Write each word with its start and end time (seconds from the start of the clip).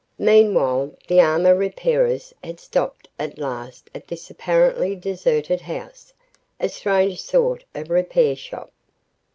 Meanwhile, 0.17 0.95
the 1.07 1.21
armor 1.21 1.53
repairers 1.53 2.33
had 2.43 2.59
stopped 2.59 3.07
at 3.19 3.37
last 3.37 3.87
at 3.93 4.07
this 4.07 4.31
apparently 4.31 4.95
deserted 4.95 5.61
house, 5.61 6.11
a 6.59 6.69
strange 6.69 7.21
sort 7.21 7.65
of 7.75 7.91
repair 7.91 8.35
shop. 8.35 8.71